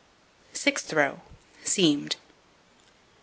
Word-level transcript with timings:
Sixth 0.51 0.91
row: 0.93 1.21
Seamed. 1.63 2.15